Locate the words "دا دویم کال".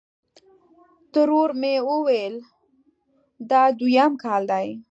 3.49-4.41